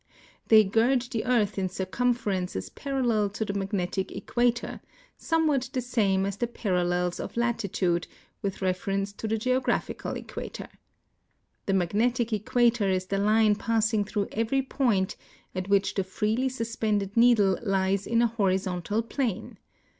[0.47, 4.81] They gird the earth in circumferences parallel to tlie magnetic equator,
[5.15, 8.07] .somewhat the same as the parallels of latitude
[8.41, 10.69] with reference to the geo graphical eciuator.
[11.67, 15.17] The magnetic eciuator is the line passing through every i)oint
[15.53, 19.59] at which the freely suspended needle lies in a horizontal plane.